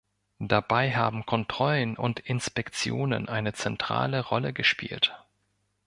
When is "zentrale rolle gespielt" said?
3.53-5.15